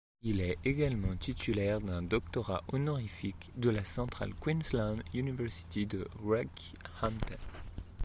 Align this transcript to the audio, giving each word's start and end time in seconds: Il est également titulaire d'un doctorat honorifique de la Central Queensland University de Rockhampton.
Il 0.23 0.41
est 0.41 0.57
également 0.65 1.15
titulaire 1.15 1.79
d'un 1.79 2.01
doctorat 2.01 2.63
honorifique 2.73 3.51
de 3.55 3.69
la 3.69 3.85
Central 3.85 4.33
Queensland 4.33 5.03
University 5.13 5.85
de 5.85 6.07
Rockhampton. 6.23 7.37